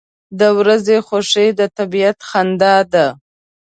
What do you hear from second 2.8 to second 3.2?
ده.